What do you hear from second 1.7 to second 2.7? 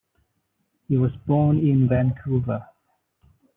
Vancouver.